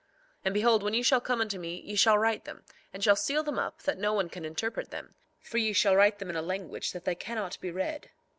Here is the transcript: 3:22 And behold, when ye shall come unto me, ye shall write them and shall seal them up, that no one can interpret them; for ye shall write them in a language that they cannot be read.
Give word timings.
3:22 0.01 0.07
And 0.45 0.53
behold, 0.55 0.81
when 0.81 0.93
ye 0.95 1.03
shall 1.03 1.21
come 1.21 1.41
unto 1.41 1.59
me, 1.59 1.79
ye 1.81 1.95
shall 1.95 2.17
write 2.17 2.45
them 2.45 2.63
and 2.91 3.03
shall 3.03 3.15
seal 3.15 3.43
them 3.43 3.59
up, 3.59 3.83
that 3.83 3.99
no 3.99 4.13
one 4.13 4.29
can 4.29 4.45
interpret 4.45 4.89
them; 4.89 5.13
for 5.39 5.59
ye 5.59 5.73
shall 5.73 5.95
write 5.95 6.17
them 6.17 6.31
in 6.31 6.35
a 6.35 6.41
language 6.41 6.91
that 6.93 7.05
they 7.05 7.13
cannot 7.13 7.61
be 7.61 7.69
read. 7.69 8.09